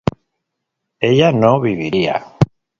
[1.09, 2.15] ¿ella no viviría?